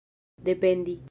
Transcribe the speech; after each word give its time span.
dependi 0.39 0.99